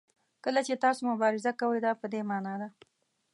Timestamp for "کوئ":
1.59-1.77